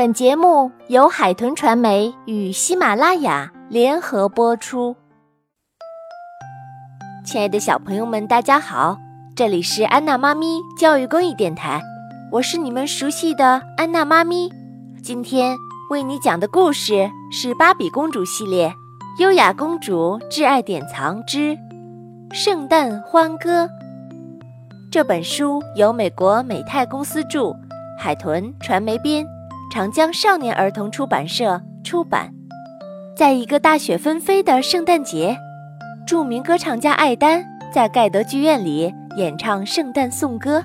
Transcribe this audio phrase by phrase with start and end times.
[0.00, 4.96] 本节目由海豚传媒与喜马拉雅联合播出。
[7.22, 8.96] 亲爱的小朋友们，大家好，
[9.36, 11.82] 这里是安娜妈咪教育公益电台，
[12.32, 14.48] 我是你们熟悉的安娜妈咪。
[15.02, 15.54] 今天
[15.90, 18.72] 为你讲的故事是《芭比公主系列：
[19.18, 21.54] 优雅公主挚爱典藏之
[22.32, 23.64] 圣诞欢歌》。
[24.90, 27.54] 这本书由美国美泰公司著，
[27.98, 29.26] 海豚传媒编。
[29.70, 32.28] 长江少年儿童出版社出版。
[33.16, 35.36] 在一个大雪纷飞的圣诞节，
[36.04, 40.60] 著名歌唱家艾丹在盖德剧院里演唱圣诞颂歌。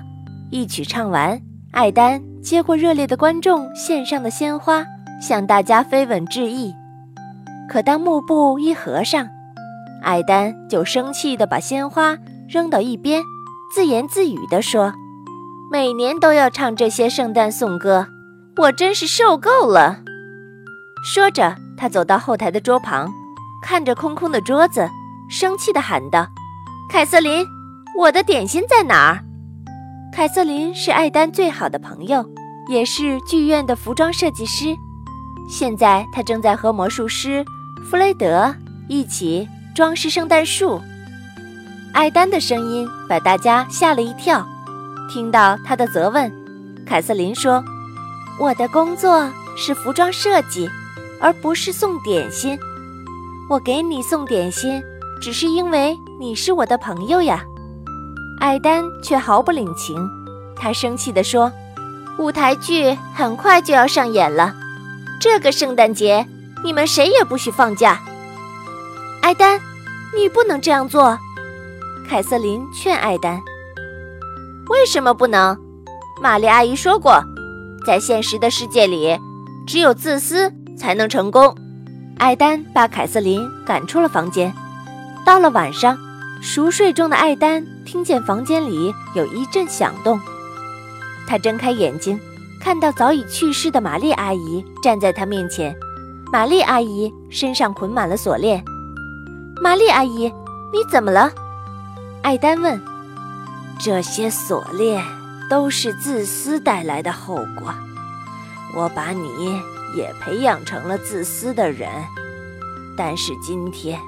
[0.50, 4.84] 一曲唱完，艾丹接过热烈的观众献上的鲜花，
[5.20, 6.74] 向大家飞吻致意。
[7.68, 9.28] 可当幕布一合上，
[10.02, 13.22] 艾丹就生气地把鲜花扔到一边，
[13.72, 14.92] 自言自语地说
[15.70, 18.08] ：“每年都要唱这些圣诞颂歌。”
[18.58, 20.00] 我真是受够了。
[21.04, 23.12] 说着，他走到后台的桌旁，
[23.62, 24.88] 看着空空的桌子，
[25.28, 26.26] 生气地喊道
[26.90, 27.46] ：“凯瑟琳，
[27.98, 29.22] 我的点心在哪儿？”
[30.10, 32.24] 凯瑟琳是艾丹最好的朋友，
[32.70, 34.74] 也是剧院的服装设计师。
[35.50, 37.44] 现在，他正在和魔术师
[37.90, 38.54] 弗雷德
[38.88, 40.80] 一起装饰圣诞树。
[41.92, 44.46] 艾丹的声音把大家吓了一跳。
[45.12, 46.32] 听到他的责问，
[46.86, 47.62] 凯瑟琳说。
[48.38, 50.68] 我的工作是服装设计，
[51.20, 52.58] 而不是送点心。
[53.48, 54.82] 我给你送点心，
[55.22, 57.42] 只是因为你是我的朋友呀。
[58.38, 59.96] 艾丹却毫不领情，
[60.54, 61.50] 他生气地说
[62.18, 64.54] ：“舞台剧很快就要上演了，
[65.18, 66.26] 这个圣诞节
[66.62, 67.98] 你们谁也不许放假。”
[69.22, 69.58] 艾丹，
[70.14, 71.18] 你不能这样做。
[72.06, 73.40] 凯瑟琳劝艾丹
[74.68, 75.56] ：“为什么不能？”
[76.20, 77.24] 玛丽阿姨说过。
[77.86, 79.16] 在现实的世界里，
[79.64, 81.56] 只有自私才能成功。
[82.18, 84.52] 艾丹把凯瑟琳赶出了房间。
[85.24, 85.96] 到了晚上，
[86.42, 90.18] 熟睡中的艾丹听见房间里有一阵响动。
[91.28, 92.18] 他睁开眼睛，
[92.60, 95.72] 看到早已去世的玛丽阿姨站在他面前。
[96.32, 98.64] 玛丽阿姨身上捆满了锁链。
[99.62, 100.24] 玛丽阿姨，
[100.72, 101.30] 你怎么了？
[102.22, 102.82] 艾丹问。
[103.78, 105.00] 这些锁链。
[105.48, 107.72] 都是自私带来的后果。
[108.74, 109.28] 我把你
[109.96, 111.88] 也培养成了自私的人，
[112.96, 113.98] 但是今天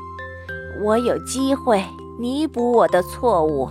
[0.83, 1.83] 我有机会
[2.19, 3.71] 弥补我的错误。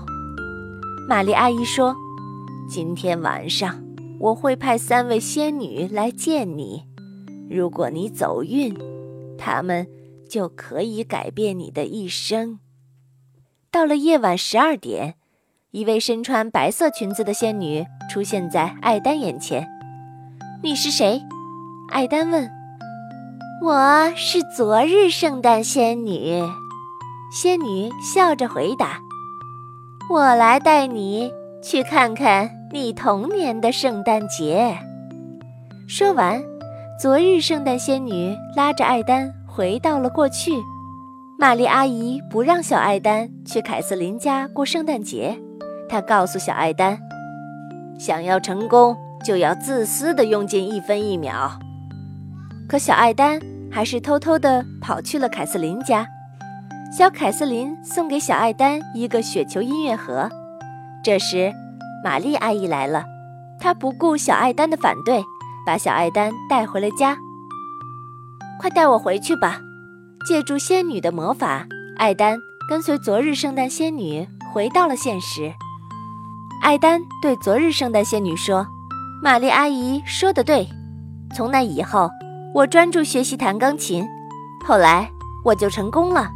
[1.08, 1.96] 玛丽阿姨说
[2.68, 3.84] ：“今天晚上
[4.20, 6.84] 我会派三位仙女来见你，
[7.50, 8.76] 如果你走运，
[9.38, 9.86] 她们
[10.28, 12.60] 就可以改变你的一生。”
[13.70, 15.17] 到了夜晚十二点。
[15.78, 19.64] 一位身穿白色裙子的仙女出现在艾丹眼前。
[20.64, 21.22] “你是谁？”
[21.94, 22.50] 艾丹问。
[23.62, 26.42] “我是昨日圣诞仙女。”
[27.32, 29.00] 仙女笑着回答。
[30.10, 34.76] “我来带你去看看你童年的圣诞节。”
[35.88, 36.42] 说完，
[37.00, 40.54] 昨日圣诞仙女拉着艾丹回到了过去。
[41.38, 45.40] 玛丽阿姨不让小艾丹去凯瑟琳家过圣诞节。
[45.90, 47.00] 他告诉小艾丹
[47.98, 51.58] ：“想要成功，就要自私的用尽一分一秒。”
[52.68, 53.40] 可小艾丹
[53.72, 56.08] 还是偷偷的跑去了凯瑟琳家。
[56.98, 60.30] 小凯瑟琳送给小艾丹一个雪球音乐盒。
[61.04, 61.54] 这时，
[62.04, 63.06] 玛丽阿姨来了，
[63.60, 65.24] 她不顾小艾丹的反对，
[65.66, 67.18] 把小艾丹带回了家。
[68.60, 69.60] 快带我回去吧！
[70.28, 71.66] 借助仙女的魔法，
[71.98, 72.38] 艾丹
[72.70, 75.54] 跟随昨日圣诞仙女回到了现实。
[76.62, 78.68] 艾丹对昨日圣诞仙女说
[79.24, 80.68] ：“玛丽阿姨说的对，
[81.34, 82.10] 从那以后，
[82.54, 84.06] 我专注学习弹钢琴，
[84.66, 85.10] 后来
[85.46, 86.30] 我就成功了。”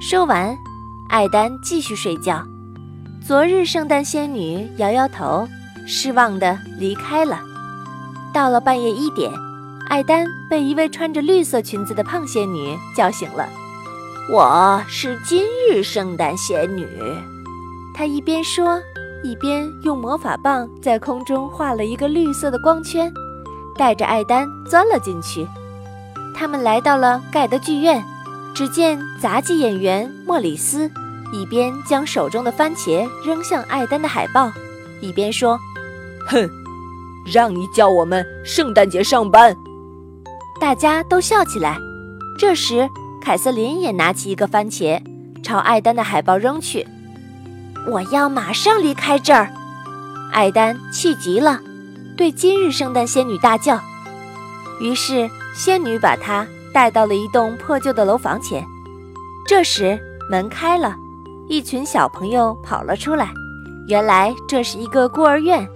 [0.00, 0.56] 说完，
[1.08, 2.44] 艾丹继续睡觉。
[3.26, 5.48] 昨日圣诞仙女摇摇头，
[5.88, 7.40] 失望地离开了。
[8.32, 9.30] 到了半夜一点，
[9.88, 13.48] 艾丹被一位穿着绿色裙子的胖仙女叫醒了。
[14.30, 16.86] “我是今日圣诞仙女。”
[17.92, 18.80] 她一边说。
[19.22, 23.12] 一边用魔法棒在空中画了一个绿色的光圈，
[23.76, 25.46] 带着艾丹钻了进去。
[26.34, 28.02] 他们来到了盖德剧院，
[28.54, 30.90] 只见杂技演员莫里斯
[31.32, 34.50] 一边将手中的番茄扔向艾丹的海报，
[35.00, 35.58] 一边说
[36.28, 36.50] ：“哼，
[37.32, 39.54] 让你叫我们圣诞节上班。”
[40.60, 41.76] 大家都笑起来。
[42.38, 42.88] 这时，
[43.20, 45.00] 凯瑟琳也拿起一个番茄，
[45.42, 46.86] 朝艾丹的海报扔去。
[47.86, 49.50] 我要马上离开这儿！
[50.32, 51.60] 艾丹气极了，
[52.16, 53.80] 对今日圣诞仙女大叫
[54.80, 58.64] ：“于是仙女把她带到了一栋破旧的楼房前。
[59.46, 59.98] 这时
[60.30, 60.94] 门开了，
[61.48, 63.30] 一群小朋友跑了出来。
[63.88, 65.68] 原来这是一个孤儿院。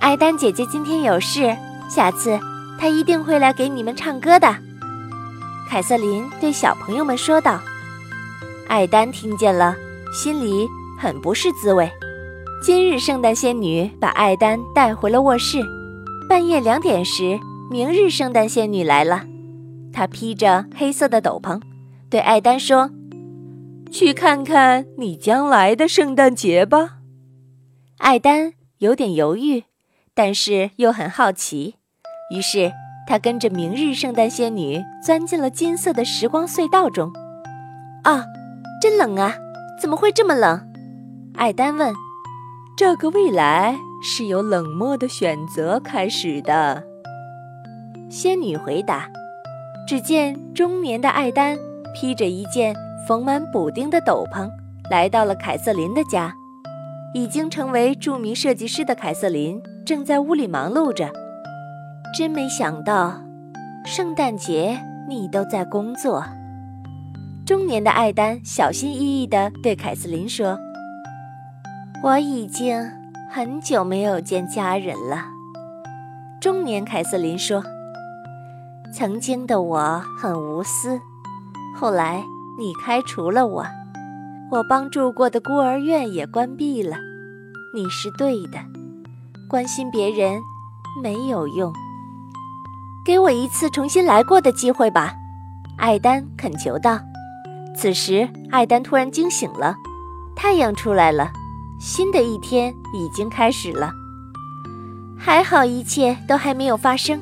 [0.00, 1.54] 艾丹姐姐今天有事，
[1.88, 2.40] 下次
[2.78, 4.56] 她一定会来给你们唱歌的。
[5.68, 7.60] 凯瑟琳对小朋友们说道。
[8.68, 9.76] 艾丹听见了，
[10.12, 10.66] 心里
[10.98, 11.88] 很不是滋味。
[12.60, 15.62] 今日圣诞仙女把艾丹带回了卧室。
[16.28, 17.38] 半夜两点时，
[17.70, 19.22] 明日圣诞仙女来了。
[19.92, 21.60] 她披着黑色的斗篷，
[22.10, 22.90] 对艾丹说
[23.92, 26.96] ：“去看看你将来的圣诞节吧。”
[27.98, 29.64] 艾丹有点犹豫，
[30.14, 31.76] 但是又很好奇，
[32.34, 32.72] 于是
[33.06, 37.12] 他跟着明日圣诞仙女钻进了金色的时光隧道中。
[38.02, 38.24] 啊！
[38.82, 39.34] 真冷啊！
[39.80, 40.67] 怎么会这么冷？
[41.38, 41.94] 艾丹问。
[42.76, 46.82] 这个未来是由冷漠的选择开始的。
[48.10, 49.08] 仙女回答。
[49.86, 51.56] 只见中年的艾丹
[51.94, 52.74] 披着一件
[53.06, 54.50] 缝满补丁的斗篷，
[54.90, 56.34] 来到了凯瑟琳的家。
[57.14, 61.08] 已经成为著名设计师的凯瑟琳正在屋里忙碌着。
[62.16, 63.22] 真没想到，
[63.86, 66.24] 圣诞节你都在工作。
[67.46, 70.58] 中年的艾丹小心翼翼地对凯瑟琳说
[72.02, 72.90] ：“我已经
[73.30, 75.26] 很久没有见家人了。”
[76.40, 77.62] 中年凯瑟琳说
[78.94, 81.00] ：“曾经的我很无私，
[81.76, 82.24] 后来
[82.58, 83.66] 你开除了我，
[84.50, 86.96] 我帮助过的孤儿院也关闭了。
[87.74, 88.58] 你是对的，
[89.48, 90.40] 关心别人
[91.02, 91.72] 没有用。
[93.04, 95.14] 给我一次重新来过的机会吧。”
[95.76, 96.98] 艾丹恳求道。
[97.74, 99.76] 此时，艾丹突然惊醒了，
[100.34, 101.30] 太阳出来了，
[101.78, 103.92] 新的一天已经开始了。
[105.16, 107.20] 还好一切都还没有发生。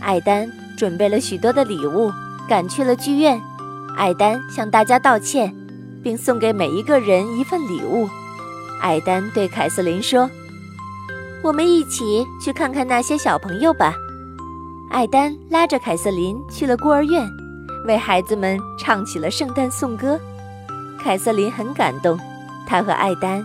[0.00, 2.12] 艾丹准备了许多的礼物，
[2.48, 3.40] 赶去了剧院。
[3.96, 5.54] 艾丹向大家道歉，
[6.02, 8.08] 并送给每一个人一份礼物。
[8.80, 10.28] 艾丹对凯瑟琳说
[11.42, 13.94] ：“我们一起去看看那些小朋友吧。”
[14.90, 17.28] 艾丹拉着凯瑟琳去了孤儿院。
[17.86, 20.18] 为孩子们唱起了圣诞颂歌，
[21.02, 22.18] 凯瑟琳很感动，
[22.64, 23.44] 她和艾丹